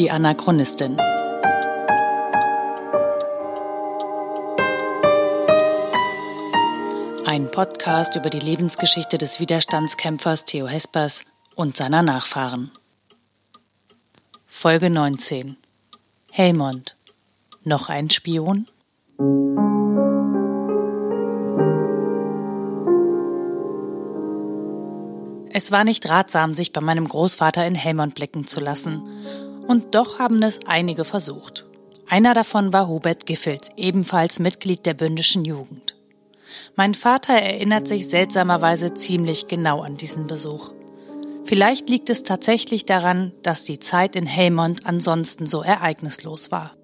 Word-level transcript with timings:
Die 0.00 0.10
Anachronistin. 0.10 0.98
Ein 7.26 7.50
Podcast 7.50 8.16
über 8.16 8.30
die 8.30 8.38
Lebensgeschichte 8.38 9.18
des 9.18 9.40
Widerstandskämpfers 9.40 10.46
Theo 10.46 10.66
Hespers 10.66 11.26
und 11.54 11.76
seiner 11.76 12.00
Nachfahren. 12.00 12.70
Folge 14.46 14.88
19. 14.88 15.58
Helmond. 16.30 16.96
Noch 17.64 17.90
ein 17.90 18.08
Spion? 18.08 18.64
Es 25.52 25.70
war 25.70 25.84
nicht 25.84 26.08
ratsam, 26.08 26.54
sich 26.54 26.72
bei 26.72 26.80
meinem 26.80 27.06
Großvater 27.06 27.66
in 27.66 27.74
Helmond 27.74 28.14
blicken 28.14 28.46
zu 28.46 28.60
lassen. 28.60 29.49
Und 29.66 29.94
doch 29.94 30.18
haben 30.18 30.42
es 30.42 30.60
einige 30.66 31.04
versucht. 31.04 31.66
Einer 32.08 32.34
davon 32.34 32.72
war 32.72 32.88
Hubert 32.88 33.26
Giffels, 33.26 33.70
ebenfalls 33.76 34.40
Mitglied 34.40 34.84
der 34.84 34.94
bündischen 34.94 35.44
Jugend. 35.44 35.96
Mein 36.76 36.94
Vater 36.94 37.34
erinnert 37.34 37.86
sich 37.86 38.08
seltsamerweise 38.08 38.94
ziemlich 38.94 39.46
genau 39.46 39.82
an 39.82 39.96
diesen 39.96 40.26
Besuch. 40.26 40.72
Vielleicht 41.44 41.88
liegt 41.88 42.10
es 42.10 42.22
tatsächlich 42.22 42.84
daran, 42.86 43.32
dass 43.42 43.64
die 43.64 43.78
Zeit 43.78 44.16
in 44.16 44.26
Helmond 44.26 44.86
ansonsten 44.86 45.46
so 45.46 45.62
ereignislos 45.62 46.50
war. 46.50 46.74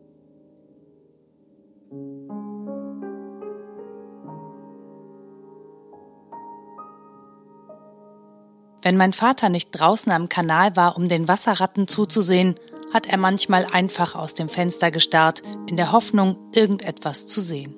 Wenn 8.83 8.97
mein 8.97 9.13
Vater 9.13 9.49
nicht 9.49 9.73
draußen 9.73 10.13
am 10.13 10.29
Kanal 10.29 10.77
war, 10.77 10.97
um 10.97 11.09
den 11.09 11.27
Wasserratten 11.27 11.89
zuzusehen, 11.89 12.55
hat 12.97 13.07
er 13.07 13.19
manchmal 13.19 13.67
einfach 13.67 14.15
aus 14.15 14.33
dem 14.33 14.49
Fenster 14.49 14.91
gestarrt, 14.91 15.43
in 15.67 15.77
der 15.77 15.93
Hoffnung, 15.93 16.39
irgendetwas 16.55 17.27
zu 17.27 17.43
sehen. 17.43 17.77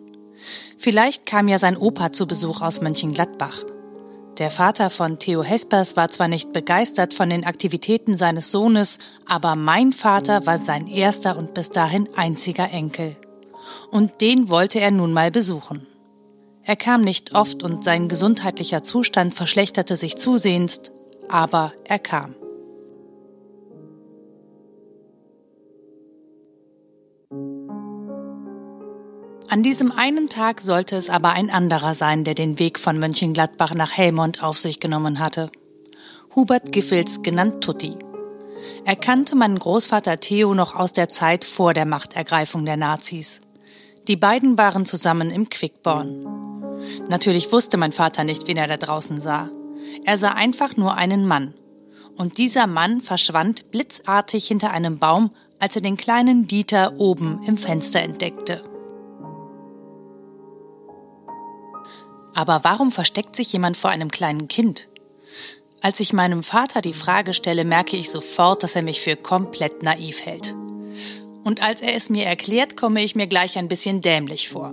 Vielleicht 0.77 1.27
kam 1.27 1.49
ja 1.49 1.59
sein 1.59 1.77
Opa 1.77 2.13
zu 2.13 2.29
Besuch 2.29 2.61
aus 2.61 2.81
Mönchengladbach. 2.81 3.65
Der 4.39 4.53
Vater 4.53 4.91
von 4.91 5.19
Theo 5.19 5.43
Hespers 5.43 5.97
war 5.97 6.09
zwar 6.09 6.29
nicht 6.29 6.53
begeistert 6.53 7.15
von 7.15 7.29
den 7.29 7.45
Aktivitäten 7.45 8.17
seines 8.17 8.53
Sohnes, 8.53 8.99
aber 9.27 9.57
mein 9.57 9.93
Vater 9.93 10.47
war 10.47 10.57
sein 10.57 10.87
erster 10.87 11.37
und 11.37 11.53
bis 11.53 11.71
dahin 11.71 12.09
einziger 12.15 12.71
Enkel. 12.71 13.17
Und 13.91 14.21
den 14.21 14.49
wollte 14.49 14.79
er 14.79 14.93
nun 14.93 15.13
mal 15.13 15.33
besuchen. 15.33 15.85
Er 16.63 16.77
kam 16.77 17.01
nicht 17.01 17.35
oft 17.35 17.65
und 17.65 17.83
sein 17.83 18.09
gesundheitlicher 18.09 18.85
Zustand 18.85 19.35
verschlechterte 19.35 19.97
sich 19.97 20.17
zusehends, 20.17 20.93
aber 21.29 21.73
er 21.89 21.99
kam. 21.99 22.37
An 29.51 29.63
diesem 29.63 29.93
einen 29.93 30.29
Tag 30.29 30.61
sollte 30.61 30.97
es 30.97 31.09
aber 31.09 31.31
ein 31.31 31.49
anderer 31.49 31.95
sein, 31.95 32.23
der 32.23 32.35
den 32.35 32.59
Weg 32.59 32.79
von 32.79 32.99
Mönchengladbach 32.99 33.73
nach 33.73 33.93
Helmond 33.97 34.43
auf 34.43 34.59
sich 34.59 34.79
genommen 34.79 35.21
hatte. 35.21 35.51
Hubert 36.37 36.71
Giffels, 36.71 37.23
genannt 37.23 37.65
Tutti. 37.65 37.97
Er 38.85 38.95
kannte 38.95 39.37
meinen 39.37 39.59
Großvater 39.59 40.19
Theo 40.21 40.53
noch 40.53 40.75
aus 40.75 40.93
der 40.93 41.09
Zeit 41.09 41.47
vor 41.47 41.73
der 41.73 41.87
Machtergreifung 41.87 42.67
der 42.67 42.77
Nazis. 42.77 43.41
Die 44.07 44.17
beiden 44.17 44.59
waren 44.59 44.85
zusammen 44.85 45.31
im 45.31 45.49
Quickborn. 45.49 46.27
Natürlich 47.09 47.51
wusste 47.51 47.79
mein 47.79 47.93
Vater 47.93 48.25
nicht, 48.25 48.49
wen 48.49 48.59
er 48.59 48.67
da 48.67 48.77
draußen 48.77 49.19
sah. 49.19 49.49
Er 50.05 50.19
sah 50.19 50.33
einfach 50.33 50.77
nur 50.77 50.95
einen 50.95 51.27
Mann. 51.27 51.55
Und 52.19 52.37
dieser 52.37 52.67
Mann 52.67 53.01
verschwand 53.01 53.71
blitzartig 53.71 54.47
hinter 54.47 54.73
einem 54.73 54.99
Baum, 54.99 55.31
als 55.59 55.75
er 55.75 55.83
den 55.83 55.97
kleinen 55.97 56.47
Dieter 56.47 56.99
oben 56.99 57.43
im 57.47 57.57
Fenster 57.57 58.01
entdeckte. 58.01 58.63
Aber 62.39 62.63
warum 62.63 62.93
versteckt 62.93 63.35
sich 63.35 63.53
jemand 63.53 63.77
vor 63.77 63.91
einem 63.91 64.13
kleinen 64.13 64.47
Kind? 64.47 64.87
Als 65.81 65.99
ich 65.99 66.13
meinem 66.13 66.45
Vater 66.45 66.81
die 66.81 66.93
Frage 66.93 67.35
stelle, 67.35 67.65
merke 67.65 67.97
ich 67.97 68.11
sofort, 68.11 68.63
dass 68.63 68.77
er 68.77 68.83
mich 68.83 69.01
für 69.01 69.17
komplett 69.17 69.83
naiv 69.83 70.25
hält. 70.25 70.55
Und 71.43 71.61
als 71.65 71.81
er 71.81 71.97
es 71.97 72.11
mir 72.11 72.27
erklärt, 72.27 72.77
komme 72.77 73.03
ich 73.03 73.17
mir 73.17 73.27
gleich 73.27 73.59
ein 73.59 73.67
bisschen 73.67 74.03
dämlich 74.03 74.51
vor. 74.51 74.71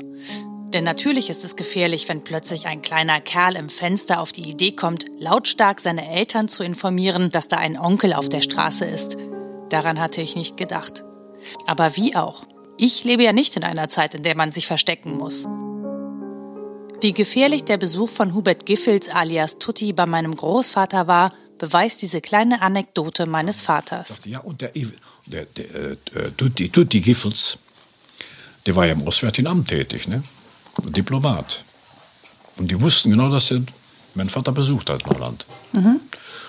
Denn 0.76 0.84
natürlich 0.84 1.32
ist 1.32 1.44
es 1.44 1.56
gefährlich, 1.56 2.08
wenn 2.08 2.24
plötzlich 2.24 2.68
ein 2.68 2.84
kleiner 2.84 3.20
Kerl 3.20 3.56
im 3.56 3.70
Fenster 3.70 4.22
auf 4.22 4.32
die 4.32 4.48
Idee 4.48 4.74
kommt, 4.74 5.08
lautstark 5.18 5.80
seine 5.80 6.08
Eltern 6.08 6.48
zu 6.48 6.62
informieren, 6.62 7.32
dass 7.32 7.48
da 7.48 7.58
ein 7.58 7.80
Onkel 7.80 8.14
auf 8.14 8.30
der 8.30 8.44
Straße 8.44 8.86
ist. 8.86 9.18
Daran 9.70 10.00
hatte 10.00 10.22
ich 10.22 10.36
nicht 10.36 10.56
gedacht. 10.56 11.04
Aber 11.66 11.96
wie 11.96 12.16
auch? 12.16 12.44
Ich 12.78 13.04
lebe 13.04 13.24
ja 13.24 13.34
nicht 13.34 13.58
in 13.58 13.64
einer 13.64 13.90
Zeit, 13.90 14.14
in 14.14 14.22
der 14.22 14.38
man 14.38 14.52
sich 14.52 14.68
verstecken 14.68 15.18
muss. 15.18 15.48
Wie 17.02 17.14
gefährlich 17.14 17.64
der 17.66 17.78
Besuch 17.78 18.10
von 18.10 18.34
Hubert 18.34 18.66
Giffels 18.66 19.10
alias 19.10 19.60
Tutti 19.60 19.94
bei 19.94 20.06
meinem 20.06 20.36
Großvater 20.36 21.08
war, 21.08 21.34
beweist 21.58 22.02
diese 22.02 22.22
kleine 22.22 22.62
Anekdote 22.62 23.26
meines 23.26 23.62
Vaters. 23.62 24.22
Ja, 24.26 24.40
und 24.40 24.62
der, 24.62 24.72
der, 25.26 25.46
der 25.46 25.66
äh, 25.66 25.98
Tutti, 26.36 26.70
Tutti 26.70 27.02
Giffels, 27.02 27.58
der 28.66 28.76
war 28.76 28.86
ja 28.86 28.94
im 28.94 29.08
Auswärtigen 29.08 29.48
Amt 29.48 29.70
tätig, 29.70 30.08
ne? 30.08 30.24
Diplomat. 30.84 31.64
Und 32.58 32.72
die 32.72 32.80
wussten 32.80 33.12
genau, 33.12 33.30
dass 33.30 33.52
er 33.52 33.62
mein 34.16 34.30
Vater 34.30 34.52
besucht 34.52 34.90
hat 34.90 35.04
in 35.04 35.10
Holland. 35.10 35.46
Mhm. 35.74 36.00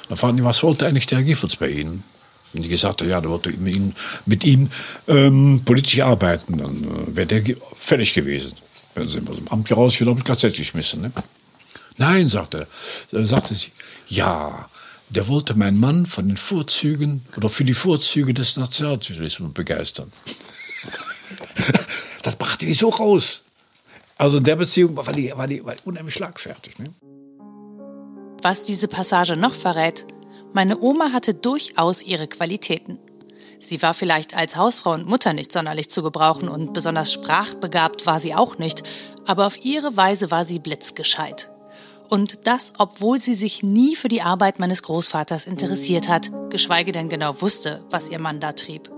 Dann 0.09 0.17
fragten 0.17 0.37
die, 0.39 0.45
was 0.45 0.63
wollte 0.63 0.87
eigentlich 0.87 1.07
der 1.07 1.19
Herr 1.19 1.25
Giffels 1.25 1.57
bei 1.57 1.69
Ihnen? 1.69 2.03
Und 2.55 2.63
die 2.63 2.69
gesagt 2.69 3.03
haben, 3.03 3.09
ja, 3.09 3.21
der 3.21 3.31
wollte 3.31 3.51
mit 3.51 3.75
ihm, 3.75 3.93
mit 4.25 4.45
ihm 4.45 4.71
ähm, 5.09 5.63
politisch 5.65 6.01
arbeiten. 6.01 6.59
Dann 6.59 6.85
äh, 6.85 7.17
wäre 7.17 7.27
der 7.27 7.57
fertig 7.77 8.15
gewesen. 8.15 8.53
Dann 8.97 9.09
sind 9.09 9.27
wir 9.29 9.33
aus 9.33 9.37
dem 9.37 9.49
Amt 9.49 9.71
raus, 9.71 10.01
wieder 10.01 10.11
auf 10.11 10.17
das 10.19 10.27
Kassett 10.27 10.57
geschmissen. 10.57 11.03
Ne? 11.03 11.13
Nein, 11.99 12.29
sagte, 12.29 12.67
äh, 13.13 13.25
sagte 13.25 13.55
sie, 13.55 13.71
ja, 14.09 14.71
der 15.11 15.29
wollte 15.29 15.55
meinen 15.55 15.79
Mann 15.79 16.07
von 16.07 16.27
den 16.27 16.39
Vorzügen 16.39 17.25
oder 17.37 17.51
für 17.51 17.65
die 17.65 17.75
Vorzüge 17.75 18.33
des 18.33 18.57
Nationalsozialismus 18.57 19.53
begeistern. 19.53 20.11
das 22.23 22.37
brachte 22.37 22.65
die 22.65 22.73
so 22.73 22.89
raus. 22.89 23.43
Also 24.17 24.39
in 24.39 24.45
der 24.45 24.57
Beziehung 24.57 24.97
war 24.97 25.13
die, 25.13 25.31
war 25.37 25.47
die, 25.47 25.63
war 25.63 25.75
die 25.75 25.83
unheimlich 25.85 26.15
schlagfertig. 26.15 26.79
Ne? 26.79 26.87
Was 28.41 28.65
diese 28.65 28.89
Passage 28.89 29.37
noch 29.37 29.55
verrät, 29.55 30.07
meine 30.55 30.81
Oma 30.81 31.13
hatte 31.13 31.35
durchaus 31.35 32.03
ihre 32.03 32.29
Qualitäten. 32.29 32.99
Sie 33.59 33.83
war 33.83 33.95
vielleicht 33.95 34.37
als 34.37 34.57
Hausfrau 34.57 34.93
und 34.93 35.07
Mutter 35.07 35.33
nicht 35.33 35.53
sonderlich 35.53 35.91
zu 35.91 36.03
gebrauchen 36.03 36.49
und 36.49 36.73
besonders 36.73 37.13
sprachbegabt 37.13 38.07
war 38.07 38.21
sie 38.21 38.35
auch 38.35 38.59
nicht, 38.59 38.83
aber 39.27 39.47
auf 39.47 39.65
ihre 39.65 39.97
Weise 39.97 40.31
war 40.31 40.45
sie 40.45 40.59
blitzgescheit. 40.59 41.51
Und 42.09 42.47
das, 42.47 42.75
obwohl 42.79 43.19
sie 43.19 43.35
sich 43.35 43.63
nie 43.63 43.97
für 43.97 44.09
die 44.09 44.23
Arbeit 44.23 44.59
meines 44.59 44.83
Großvaters 44.83 45.47
interessiert 45.47 46.09
hat, 46.09 46.31
geschweige 46.51 46.93
denn 46.93 47.09
genau 47.09 47.41
wusste, 47.41 47.83
was 47.91 48.09
ihr 48.09 48.21
Mann 48.21 48.39
da 48.39 48.53
trieb. 48.53 48.91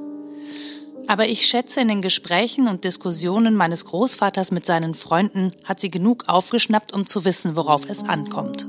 Aber 1.07 1.27
ich 1.27 1.47
schätze, 1.47 1.81
in 1.81 1.89
den 1.89 2.03
Gesprächen 2.03 2.69
und 2.69 2.85
Diskussionen 2.85 3.55
meines 3.55 3.87
Großvaters 3.87 4.51
mit 4.51 4.67
seinen 4.67 4.95
Freunden 4.95 5.53
hat 5.65 5.81
sie 5.81 5.91
genug 5.91 6.25
aufgeschnappt, 6.27 6.93
um 6.93 7.07
zu 7.07 7.25
wissen, 7.25 7.57
worauf 7.57 7.89
es 7.89 8.03
ankommt. 8.03 8.69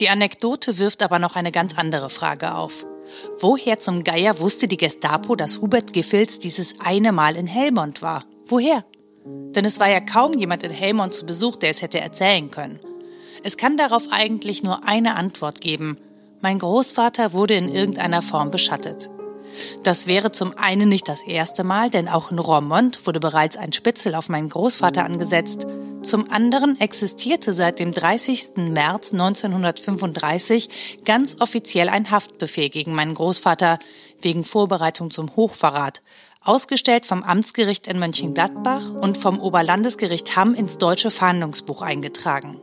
Die 0.00 0.08
Anekdote 0.08 0.78
wirft 0.78 1.02
aber 1.02 1.18
noch 1.18 1.36
eine 1.36 1.52
ganz 1.52 1.76
andere 1.76 2.08
Frage 2.08 2.54
auf. 2.54 2.86
Woher 3.38 3.78
zum 3.78 4.02
Geier 4.02 4.40
wusste 4.40 4.66
die 4.66 4.78
Gestapo, 4.78 5.36
dass 5.36 5.60
Hubert 5.60 5.92
Giffels 5.92 6.38
dieses 6.38 6.80
eine 6.80 7.12
Mal 7.12 7.36
in 7.36 7.46
Helmond 7.46 8.00
war? 8.00 8.24
Woher? 8.46 8.84
Denn 9.26 9.66
es 9.66 9.78
war 9.78 9.90
ja 9.90 10.00
kaum 10.00 10.32
jemand 10.32 10.62
in 10.62 10.70
Helmond 10.70 11.12
zu 11.12 11.26
Besuch, 11.26 11.56
der 11.56 11.68
es 11.68 11.82
hätte 11.82 12.00
erzählen 12.00 12.50
können. 12.50 12.80
Es 13.44 13.58
kann 13.58 13.76
darauf 13.76 14.04
eigentlich 14.10 14.62
nur 14.62 14.84
eine 14.84 15.16
Antwort 15.16 15.60
geben. 15.60 15.98
Mein 16.40 16.58
Großvater 16.58 17.34
wurde 17.34 17.54
in 17.54 17.68
irgendeiner 17.68 18.22
Form 18.22 18.50
beschattet. 18.50 19.10
Das 19.82 20.06
wäre 20.06 20.32
zum 20.32 20.56
einen 20.56 20.88
nicht 20.88 21.08
das 21.08 21.22
erste 21.22 21.62
Mal, 21.62 21.90
denn 21.90 22.08
auch 22.08 22.30
in 22.30 22.38
Romont 22.38 23.06
wurde 23.06 23.20
bereits 23.20 23.58
ein 23.58 23.74
Spitzel 23.74 24.14
auf 24.14 24.30
meinen 24.30 24.48
Großvater 24.48 25.04
angesetzt. 25.04 25.66
Zum 26.02 26.30
anderen 26.30 26.80
existierte 26.80 27.52
seit 27.52 27.78
dem 27.78 27.92
30. 27.92 28.56
März 28.56 29.12
1935 29.12 31.04
ganz 31.04 31.36
offiziell 31.40 31.90
ein 31.90 32.10
Haftbefehl 32.10 32.70
gegen 32.70 32.94
meinen 32.94 33.14
Großvater 33.14 33.78
wegen 34.22 34.44
Vorbereitung 34.44 35.10
zum 35.10 35.36
Hochverrat, 35.36 36.00
ausgestellt 36.42 37.04
vom 37.04 37.22
Amtsgericht 37.22 37.86
in 37.86 37.98
Mönchengladbach 37.98 38.90
und 38.90 39.18
vom 39.18 39.38
Oberlandesgericht 39.38 40.36
Hamm 40.36 40.54
ins 40.54 40.78
deutsche 40.78 41.10
Fahndungsbuch 41.10 41.82
eingetragen. 41.82 42.62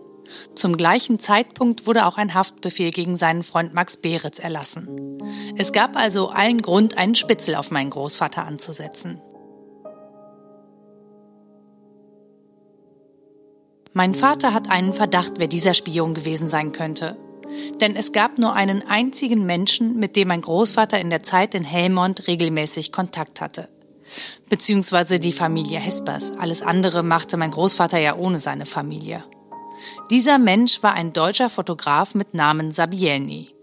Zum 0.56 0.76
gleichen 0.76 1.20
Zeitpunkt 1.20 1.86
wurde 1.86 2.06
auch 2.06 2.18
ein 2.18 2.34
Haftbefehl 2.34 2.92
gegen 2.92 3.18
seinen 3.18 3.44
Freund 3.44 3.74
Max 3.74 3.98
Beretz 3.98 4.40
erlassen. 4.40 5.22
Es 5.58 5.72
gab 5.72 5.96
also 5.96 6.30
allen 6.30 6.62
Grund, 6.62 6.98
einen 6.98 7.16
Spitzel 7.16 7.56
auf 7.56 7.72
meinen 7.72 7.92
Großvater 7.92 8.46
anzusetzen. 8.46 9.22
Mein 13.98 14.14
Vater 14.14 14.54
hat 14.54 14.70
einen 14.70 14.94
Verdacht, 14.94 15.40
wer 15.40 15.48
dieser 15.48 15.74
Spion 15.74 16.14
gewesen 16.14 16.50
sein 16.50 16.72
könnte. 16.72 17.18
Denn 17.82 17.96
es 17.96 18.12
gab 18.12 18.38
nur 18.38 18.54
einen 18.54 18.88
einzigen 18.88 19.48
Menschen, 19.48 19.98
mit 19.98 20.16
dem 20.16 20.28
mein 20.28 20.42
Großvater 20.42 21.00
in 21.00 21.10
der 21.10 21.24
Zeit 21.24 21.56
in 21.56 21.64
Helmond 21.64 22.28
regelmäßig 22.28 22.92
Kontakt 22.92 23.42
hatte. 23.42 23.70
Beziehungsweise 24.52 25.20
die 25.20 25.32
Familie 25.32 25.80
Hespers. 25.80 26.34
Alles 26.38 26.62
andere 26.62 27.02
machte 27.02 27.38
mein 27.38 27.50
Großvater 27.50 27.98
ja 27.98 28.16
ohne 28.16 28.38
seine 28.38 28.68
Familie. 28.68 29.24
Dieser 30.12 30.38
Mensch 30.38 30.84
war 30.84 30.94
ein 30.94 31.12
deutscher 31.12 31.50
Fotograf 31.50 32.14
mit 32.14 32.36
Namen 32.36 32.74
Sabielny. 32.74 33.57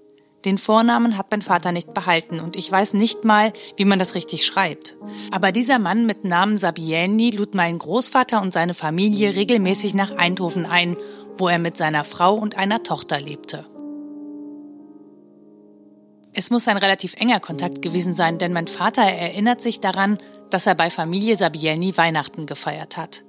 Den 0.45 0.59
Vornamen 0.59 1.17
hat 1.17 1.31
mein 1.31 1.41
Vater 1.41 1.73
nicht 1.73 1.95
behalten 1.95 2.39
und 2.39 2.57
ich 2.57 2.71
weiß 2.71 2.93
nicht 2.93 3.25
mal, 3.25 3.53
wie 3.77 3.87
man 3.87 3.99
das 3.99 4.15
richtig 4.15 4.45
schreibt. 4.45 4.97
Aber 5.31 5.53
dieser 5.53 5.79
Mann 5.79 6.05
mit 6.05 6.25
Namen 6.25 6.59
Sabielny 6.59 7.31
lud 7.31 7.55
meinen 7.55 7.79
Großvater 7.79 8.43
und 8.43 8.53
seine 8.53 8.75
Familie 8.75 9.35
regelmäßig 9.35 9.95
nach 9.95 10.13
Eindhoven 10.13 10.67
ein, 10.67 10.97
wo 11.39 11.49
er 11.49 11.59
mit 11.59 11.79
seiner 11.79 12.05
Frau 12.05 12.35
und 12.35 12.59
einer 12.59 12.83
Tochter 12.83 13.21
lebte. 13.21 13.65
Es 16.35 16.51
muss 16.51 16.69
ein 16.69 16.77
relativ 16.77 17.15
enger 17.15 17.41
Kontakt 17.41 17.81
gewesen 17.81 18.15
sein, 18.15 18.39
denn 18.39 18.53
mein 18.53 18.67
Vater 18.67 19.03
erinnert 19.03 19.61
sich 19.61 19.81
daran, 19.81 20.19
dass 20.51 20.67
er 20.67 20.75
bei 20.75 20.91
Familie 20.91 21.37
Sabielny 21.37 21.97
Weihnachten 21.97 22.47
gefeiert 22.47 22.97
hat. 22.97 23.25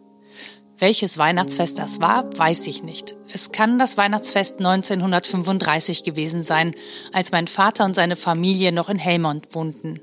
Welches 0.78 1.18
Weihnachtsfest 1.18 1.80
das 1.80 2.02
war, 2.02 2.26
weiß 2.38 2.68
ich 2.68 2.84
nicht. 2.84 3.16
Es 3.32 3.52
kann 3.52 3.80
das 3.80 3.98
Weihnachtsfest 3.98 4.58
1935 4.58 6.04
gewesen 6.04 6.42
sein, 6.42 6.74
als 7.14 7.32
mein 7.32 7.48
Vater 7.48 7.86
und 7.86 7.96
seine 7.96 8.18
Familie 8.18 8.74
noch 8.74 8.90
in 8.90 9.00
Helmond 9.00 9.56
wohnten. 9.56 10.02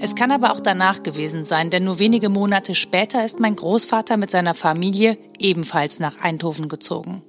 Es 0.00 0.14
kann 0.16 0.30
aber 0.30 0.52
auch 0.52 0.60
danach 0.60 1.02
gewesen 1.02 1.44
sein, 1.44 1.68
denn 1.68 1.84
nur 1.84 1.98
wenige 1.98 2.30
Monate 2.30 2.74
später 2.74 3.24
ist 3.24 3.40
mein 3.40 3.56
Großvater 3.56 4.16
mit 4.16 4.30
seiner 4.30 4.54
Familie 4.54 5.18
ebenfalls 5.38 6.00
nach 6.00 6.18
Eindhoven 6.18 6.68
gezogen. 6.68 7.22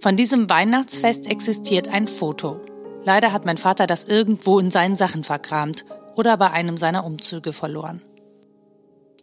Von 0.00 0.16
diesem 0.16 0.50
Weihnachtsfest 0.50 1.26
existiert 1.26 1.88
ein 1.88 2.08
Foto. 2.08 2.60
Leider 3.04 3.32
hat 3.32 3.44
mein 3.44 3.56
Vater 3.56 3.86
das 3.86 4.04
irgendwo 4.04 4.58
in 4.58 4.70
seinen 4.70 4.96
Sachen 4.96 5.22
verkramt 5.22 5.84
oder 6.16 6.36
bei 6.36 6.50
einem 6.50 6.76
seiner 6.76 7.04
Umzüge 7.04 7.52
verloren. 7.52 8.02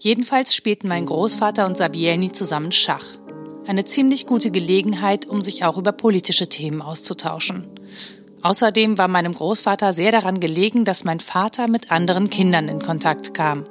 Jedenfalls 0.03 0.55
spielten 0.55 0.87
mein 0.87 1.05
Großvater 1.05 1.67
und 1.67 1.77
Sabielny 1.77 2.31
zusammen 2.31 2.71
Schach. 2.71 3.05
Eine 3.67 3.85
ziemlich 3.85 4.25
gute 4.25 4.49
Gelegenheit, 4.49 5.27
um 5.27 5.41
sich 5.41 5.63
auch 5.63 5.77
über 5.77 5.91
politische 5.91 6.49
Themen 6.49 6.81
auszutauschen. 6.81 7.67
Außerdem 8.41 8.97
war 8.97 9.07
meinem 9.07 9.35
Großvater 9.35 9.93
sehr 9.93 10.11
daran 10.11 10.39
gelegen, 10.39 10.85
dass 10.85 11.03
mein 11.03 11.19
Vater 11.19 11.67
mit 11.67 11.91
anderen 11.91 12.31
Kindern 12.31 12.67
in 12.67 12.81
Kontakt 12.81 13.35
kam. 13.35 13.67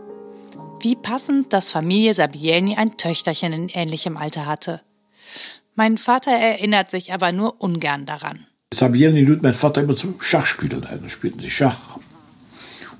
Wie 0.78 0.94
passend, 0.94 1.52
dass 1.52 1.68
Familie 1.68 2.14
Sabielny 2.14 2.76
ein 2.76 2.96
Töchterchen 2.96 3.52
in 3.52 3.68
ähnlichem 3.68 4.16
Alter 4.16 4.46
hatte. 4.46 4.82
Mein 5.74 5.98
Vater 5.98 6.30
erinnert 6.30 6.92
sich 6.92 7.12
aber 7.12 7.32
nur 7.32 7.60
ungern 7.60 8.06
daran. 8.06 8.46
Sabielny 8.72 9.22
lud 9.22 9.42
mein 9.42 9.52
Vater 9.52 9.82
immer 9.82 9.96
zum 9.96 10.20
Schachspielen 10.20 10.84
ein. 10.84 11.02
Da 11.02 11.08
spielten 11.08 11.40
sie 11.40 11.50
Schach. 11.50 11.98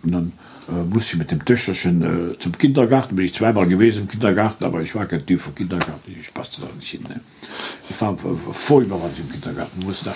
Und 0.02 0.10
dann 0.10 0.32
musste 0.70 1.14
ich 1.14 1.18
mit 1.18 1.30
dem 1.30 1.44
Töchterchen 1.44 2.32
äh, 2.32 2.38
zum 2.38 2.56
Kindergarten. 2.56 3.16
Bin 3.16 3.24
ich 3.24 3.34
zweimal 3.34 3.66
gewesen 3.66 4.02
im 4.02 4.08
Kindergarten, 4.08 4.64
aber 4.64 4.80
ich 4.80 4.94
war 4.94 5.06
kein 5.06 5.24
Typ 5.24 5.40
für 5.40 5.50
Kindergarten. 5.52 6.14
Ich 6.18 6.32
passte 6.32 6.62
da 6.62 6.68
nicht 6.76 6.90
hin. 6.90 7.04
Ne? 7.08 7.20
Ich 7.88 8.00
war 8.00 8.16
was 8.22 8.70
ich 8.70 9.20
im 9.20 9.32
Kindergarten 9.32 9.80
musste. 9.84 10.10
Äh, 10.10 10.12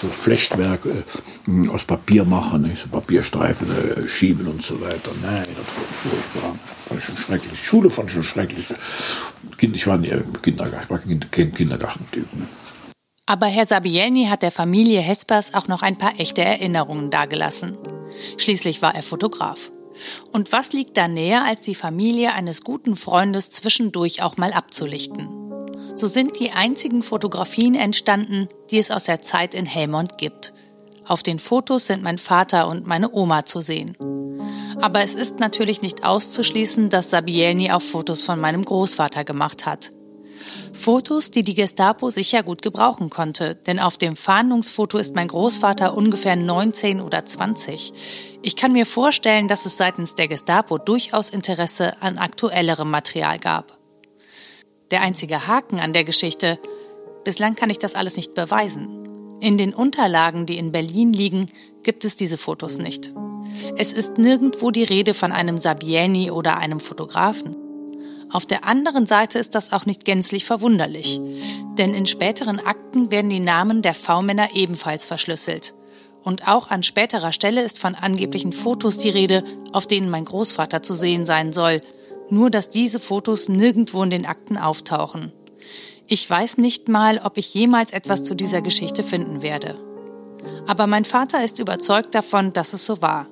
so 0.00 0.08
Flechtwerk 0.08 0.80
äh, 0.86 1.68
aus 1.68 1.84
Papier 1.84 2.24
machen, 2.24 2.62
ne? 2.62 2.72
so 2.74 2.88
Papierstreifen 2.88 3.68
äh, 3.70 4.08
schieben 4.08 4.46
und 4.46 4.62
so 4.62 4.80
weiter. 4.80 5.10
Nein, 5.22 5.36
das 5.36 5.76
war 5.76 5.84
furchtbar. 6.10 6.58
War 6.88 7.00
schon 7.00 7.16
schrecklich. 7.16 7.62
Schule 7.62 7.90
fand 7.90 8.10
schon 8.10 8.22
schrecklich. 8.22 8.66
Ich 9.60 9.86
war 9.86 9.98
nie 9.98 10.08
im 10.08 10.40
Kindergarten. 10.42 10.84
Ich 10.84 10.90
war 10.90 11.30
kein 11.30 11.54
Kindergartentyp. 11.54 12.32
Ne? 12.34 12.46
Aber 13.26 13.46
Herr 13.46 13.66
Sabielny 13.66 14.26
hat 14.26 14.42
der 14.42 14.52
Familie 14.52 15.00
Hespers 15.00 15.52
auch 15.52 15.66
noch 15.66 15.82
ein 15.82 15.98
paar 15.98 16.18
echte 16.20 16.42
Erinnerungen 16.42 17.10
dargelassen. 17.10 17.76
Schließlich 18.38 18.82
war 18.82 18.94
er 18.94 19.02
Fotograf. 19.02 19.70
Und 20.32 20.52
was 20.52 20.72
liegt 20.72 20.96
da 20.96 21.08
näher, 21.08 21.44
als 21.44 21.62
die 21.62 21.74
Familie 21.74 22.32
eines 22.32 22.62
guten 22.62 22.96
Freundes 22.96 23.50
zwischendurch 23.50 24.22
auch 24.22 24.36
mal 24.36 24.52
abzulichten? 24.52 25.28
So 25.94 26.06
sind 26.06 26.38
die 26.38 26.50
einzigen 26.50 27.02
Fotografien 27.02 27.74
entstanden, 27.74 28.48
die 28.70 28.78
es 28.78 28.90
aus 28.90 29.04
der 29.04 29.22
Zeit 29.22 29.54
in 29.54 29.64
Helmond 29.64 30.18
gibt. 30.18 30.52
Auf 31.06 31.22
den 31.22 31.38
Fotos 31.38 31.86
sind 31.86 32.02
mein 32.02 32.18
Vater 32.18 32.68
und 32.68 32.86
meine 32.86 33.10
Oma 33.12 33.46
zu 33.46 33.60
sehen. 33.60 33.96
Aber 34.82 35.00
es 35.00 35.14
ist 35.14 35.40
natürlich 35.40 35.80
nicht 35.80 36.04
auszuschließen, 36.04 36.90
dass 36.90 37.10
Sabielny 37.10 37.70
auch 37.70 37.80
Fotos 37.80 38.24
von 38.24 38.38
meinem 38.40 38.64
Großvater 38.64 39.24
gemacht 39.24 39.64
hat. 39.64 39.90
Fotos, 40.72 41.30
die 41.30 41.42
die 41.42 41.54
Gestapo 41.54 42.10
sicher 42.10 42.42
gut 42.42 42.62
gebrauchen 42.62 43.10
konnte, 43.10 43.54
denn 43.54 43.78
auf 43.78 43.98
dem 43.98 44.16
Fahndungsfoto 44.16 44.98
ist 44.98 45.14
mein 45.14 45.28
Großvater 45.28 45.96
ungefähr 45.96 46.36
19 46.36 47.00
oder 47.00 47.24
20. 47.24 47.92
Ich 48.42 48.56
kann 48.56 48.72
mir 48.72 48.86
vorstellen, 48.86 49.48
dass 49.48 49.66
es 49.66 49.76
seitens 49.76 50.14
der 50.14 50.28
Gestapo 50.28 50.78
durchaus 50.78 51.30
Interesse 51.30 52.00
an 52.00 52.18
aktuellerem 52.18 52.90
Material 52.90 53.38
gab. 53.38 53.78
Der 54.90 55.02
einzige 55.02 55.46
Haken 55.46 55.80
an 55.80 55.92
der 55.92 56.04
Geschichte, 56.04 56.58
bislang 57.24 57.56
kann 57.56 57.70
ich 57.70 57.78
das 57.78 57.94
alles 57.94 58.16
nicht 58.16 58.34
beweisen. 58.34 59.38
In 59.40 59.58
den 59.58 59.74
Unterlagen, 59.74 60.46
die 60.46 60.58
in 60.58 60.72
Berlin 60.72 61.12
liegen, 61.12 61.48
gibt 61.82 62.04
es 62.04 62.16
diese 62.16 62.38
Fotos 62.38 62.78
nicht. 62.78 63.12
Es 63.76 63.92
ist 63.92 64.18
nirgendwo 64.18 64.70
die 64.70 64.84
Rede 64.84 65.12
von 65.12 65.32
einem 65.32 65.58
Sabieni 65.58 66.30
oder 66.30 66.56
einem 66.56 66.80
Fotografen. 66.80 67.65
Auf 68.36 68.44
der 68.44 68.66
anderen 68.66 69.06
Seite 69.06 69.38
ist 69.38 69.54
das 69.54 69.72
auch 69.72 69.86
nicht 69.86 70.04
gänzlich 70.04 70.44
verwunderlich, 70.44 71.22
denn 71.78 71.94
in 71.94 72.04
späteren 72.04 72.58
Akten 72.58 73.10
werden 73.10 73.30
die 73.30 73.40
Namen 73.40 73.80
der 73.80 73.94
V-Männer 73.94 74.54
ebenfalls 74.54 75.06
verschlüsselt. 75.06 75.72
Und 76.22 76.46
auch 76.46 76.68
an 76.68 76.82
späterer 76.82 77.32
Stelle 77.32 77.62
ist 77.62 77.78
von 77.78 77.94
angeblichen 77.94 78.52
Fotos 78.52 78.98
die 78.98 79.08
Rede, 79.08 79.42
auf 79.72 79.86
denen 79.86 80.10
mein 80.10 80.26
Großvater 80.26 80.82
zu 80.82 80.94
sehen 80.94 81.24
sein 81.24 81.54
soll, 81.54 81.80
nur 82.28 82.50
dass 82.50 82.68
diese 82.68 83.00
Fotos 83.00 83.48
nirgendwo 83.48 84.02
in 84.02 84.10
den 84.10 84.26
Akten 84.26 84.58
auftauchen. 84.58 85.32
Ich 86.06 86.28
weiß 86.28 86.58
nicht 86.58 86.90
mal, 86.90 87.22
ob 87.24 87.38
ich 87.38 87.54
jemals 87.54 87.90
etwas 87.90 88.22
zu 88.22 88.34
dieser 88.34 88.60
Geschichte 88.60 89.02
finden 89.02 89.40
werde. 89.40 89.78
Aber 90.66 90.86
mein 90.86 91.06
Vater 91.06 91.42
ist 91.42 91.58
überzeugt 91.58 92.14
davon, 92.14 92.52
dass 92.52 92.74
es 92.74 92.84
so 92.84 93.00
war. 93.00 93.28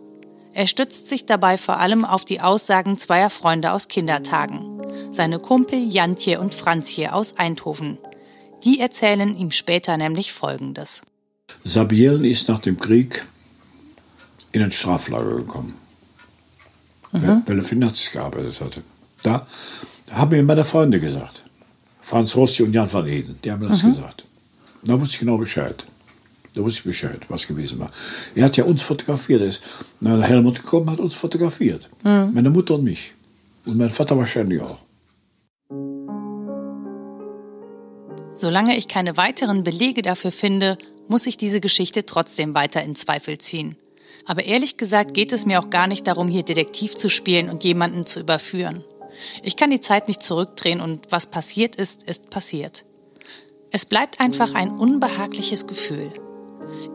Er 0.54 0.66
stützt 0.66 1.10
sich 1.10 1.26
dabei 1.26 1.58
vor 1.58 1.78
allem 1.78 2.06
auf 2.06 2.24
die 2.24 2.40
Aussagen 2.40 2.96
zweier 2.96 3.28
Freunde 3.28 3.72
aus 3.72 3.88
Kindertagen 3.88 4.73
seine 5.14 5.38
Kumpel 5.38 5.78
Jantje 5.78 6.40
und 6.40 6.54
Franzje 6.54 7.12
aus 7.12 7.36
Eindhoven. 7.36 7.98
Die 8.64 8.80
erzählen 8.80 9.36
ihm 9.36 9.50
später 9.50 9.96
nämlich 9.96 10.32
Folgendes. 10.32 11.02
Sabiel 11.62 12.24
ist 12.24 12.48
nach 12.48 12.58
dem 12.58 12.78
Krieg 12.78 13.24
in 14.52 14.62
ein 14.62 14.72
Straflager 14.72 15.36
gekommen, 15.36 15.74
mhm. 17.12 17.42
weil 17.46 17.58
er 17.58 17.64
für 17.64 17.76
Nazis 17.76 18.10
gearbeitet 18.10 18.60
hatte. 18.60 18.82
Da 19.22 19.46
haben 20.10 20.30
mir 20.30 20.42
meine 20.42 20.64
Freunde 20.64 21.00
gesagt, 21.00 21.44
Franz 22.00 22.36
Rossi 22.36 22.62
und 22.62 22.72
Jan 22.72 22.92
van 22.92 23.06
Eden, 23.06 23.38
die 23.42 23.50
haben 23.50 23.66
das 23.66 23.82
mhm. 23.82 23.88
gesagt. 23.88 24.24
Da 24.82 25.00
wusste 25.00 25.14
ich 25.14 25.20
genau 25.20 25.38
Bescheid. 25.38 25.84
Da 26.54 26.62
wusste 26.62 26.80
ich 26.80 26.84
Bescheid, 26.84 27.20
was 27.28 27.46
gewesen 27.46 27.80
war. 27.80 27.90
Er 28.34 28.44
hat 28.44 28.56
ja 28.56 28.64
uns 28.64 28.82
fotografiert. 28.82 29.40
Er 29.40 29.48
ist 29.48 29.62
nach 30.00 30.22
Helmut 30.22 30.62
gekommen, 30.62 30.88
hat 30.88 31.00
uns 31.00 31.14
fotografiert. 31.14 31.90
Mhm. 32.04 32.32
Meine 32.32 32.50
Mutter 32.50 32.74
und 32.76 32.84
mich. 32.84 33.12
Und 33.64 33.76
mein 33.76 33.90
Vater 33.90 34.16
wahrscheinlich 34.16 34.60
auch. 34.60 34.78
Solange 38.34 38.76
ich 38.76 38.88
keine 38.88 39.16
weiteren 39.16 39.62
Belege 39.62 40.02
dafür 40.02 40.32
finde, 40.32 40.76
muss 41.06 41.26
ich 41.26 41.36
diese 41.36 41.60
Geschichte 41.60 42.06
trotzdem 42.06 42.54
weiter 42.54 42.82
in 42.82 42.96
Zweifel 42.96 43.38
ziehen. 43.38 43.76
Aber 44.26 44.44
ehrlich 44.44 44.76
gesagt 44.76 45.14
geht 45.14 45.32
es 45.32 45.46
mir 45.46 45.60
auch 45.60 45.70
gar 45.70 45.86
nicht 45.86 46.06
darum, 46.06 46.28
hier 46.28 46.42
Detektiv 46.42 46.96
zu 46.96 47.08
spielen 47.08 47.50
und 47.50 47.62
jemanden 47.62 48.06
zu 48.06 48.20
überführen. 48.20 48.84
Ich 49.42 49.56
kann 49.56 49.70
die 49.70 49.80
Zeit 49.80 50.08
nicht 50.08 50.22
zurückdrehen 50.22 50.80
und 50.80 51.06
was 51.10 51.26
passiert 51.26 51.76
ist, 51.76 52.02
ist 52.04 52.30
passiert. 52.30 52.84
Es 53.70 53.84
bleibt 53.84 54.20
einfach 54.20 54.54
ein 54.54 54.70
unbehagliches 54.70 55.66
Gefühl. 55.66 56.12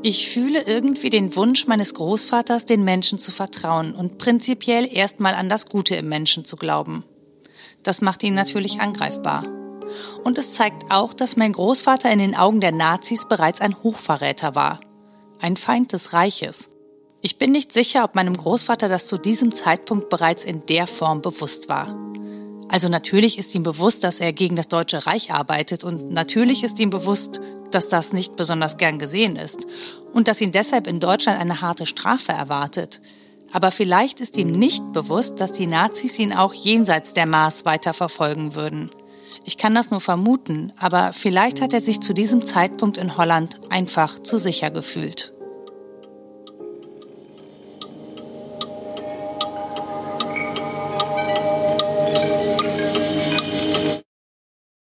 Ich 0.01 0.29
fühle 0.29 0.63
irgendwie 0.65 1.09
den 1.09 1.35
Wunsch 1.35 1.67
meines 1.67 1.93
Großvaters, 1.93 2.65
den 2.65 2.83
Menschen 2.83 3.19
zu 3.19 3.31
vertrauen 3.31 3.93
und 3.93 4.17
prinzipiell 4.17 4.89
erstmal 4.91 5.35
an 5.35 5.49
das 5.49 5.69
Gute 5.69 5.95
im 5.95 6.09
Menschen 6.09 6.45
zu 6.45 6.57
glauben. 6.57 7.05
Das 7.83 8.01
macht 8.01 8.23
ihn 8.23 8.33
natürlich 8.33 8.81
angreifbar. 8.81 9.58
Und 10.23 10.37
es 10.37 10.53
zeigt 10.53 10.91
auch, 10.91 11.13
dass 11.13 11.37
mein 11.37 11.53
Großvater 11.53 12.11
in 12.11 12.19
den 12.19 12.35
Augen 12.35 12.61
der 12.61 12.71
Nazis 12.71 13.27
bereits 13.27 13.61
ein 13.61 13.75
Hochverräter 13.83 14.55
war. 14.55 14.79
Ein 15.39 15.55
Feind 15.55 15.93
des 15.93 16.13
Reiches. 16.13 16.69
Ich 17.21 17.37
bin 17.37 17.51
nicht 17.51 17.73
sicher, 17.73 18.03
ob 18.03 18.15
meinem 18.15 18.37
Großvater 18.37 18.87
das 18.87 19.05
zu 19.05 19.17
diesem 19.17 19.53
Zeitpunkt 19.53 20.09
bereits 20.09 20.43
in 20.43 20.65
der 20.67 20.87
Form 20.87 21.21
bewusst 21.21 21.67
war. 21.67 21.95
Also 22.69 22.87
natürlich 22.87 23.39
ist 23.39 23.55
ihm 23.55 23.63
bewusst, 23.63 24.03
dass 24.03 24.19
er 24.19 24.31
gegen 24.31 24.55
das 24.55 24.67
Deutsche 24.67 25.07
Reich 25.07 25.33
arbeitet 25.33 25.83
und 25.83 26.11
natürlich 26.11 26.63
ist 26.63 26.79
ihm 26.79 26.91
bewusst, 26.91 27.41
dass 27.71 27.89
das 27.89 28.13
nicht 28.13 28.35
besonders 28.35 28.77
gern 28.77 28.99
gesehen 28.99 29.35
ist 29.35 29.65
und 30.13 30.27
dass 30.27 30.39
ihn 30.39 30.51
deshalb 30.51 30.85
in 30.85 30.99
Deutschland 30.99 31.39
eine 31.39 31.61
harte 31.61 31.87
Strafe 31.87 32.31
erwartet. 32.31 33.01
Aber 33.51 33.71
vielleicht 33.71 34.19
ist 34.19 34.37
ihm 34.37 34.51
nicht 34.51 34.93
bewusst, 34.93 35.41
dass 35.41 35.51
die 35.51 35.65
Nazis 35.65 36.19
ihn 36.19 36.31
auch 36.31 36.53
jenseits 36.53 37.13
der 37.13 37.25
Maß 37.25 37.65
weiter 37.65 37.93
verfolgen 37.93 38.53
würden. 38.53 38.91
Ich 39.49 39.57
kann 39.57 39.73
das 39.73 39.89
nur 39.89 39.99
vermuten, 39.99 40.71
aber 40.77 41.11
vielleicht 41.11 41.59
hat 41.59 41.73
er 41.73 41.81
sich 41.81 42.01
zu 42.01 42.13
diesem 42.13 42.45
Zeitpunkt 42.45 42.97
in 42.97 43.17
Holland 43.17 43.59
einfach 43.71 44.19
zu 44.21 44.37
sicher 44.37 44.69
gefühlt. 44.69 45.33